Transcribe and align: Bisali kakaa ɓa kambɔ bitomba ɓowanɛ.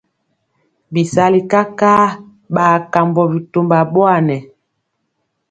Bisali 0.93 1.39
kakaa 1.51 2.05
ɓa 2.53 2.67
kambɔ 2.93 3.23
bitomba 3.31 3.77
ɓowanɛ. 3.93 4.37